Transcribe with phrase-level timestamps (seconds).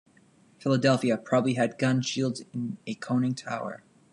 [0.57, 3.83] "Philadelphia" probably had gun shields and a conning tower.